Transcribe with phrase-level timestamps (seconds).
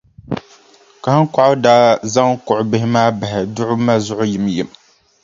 [1.03, 4.69] Kahiŋkɔɣu daa zaŋ kuɣʼ bihi maa bahi duɣu ma zuɣu yimyim.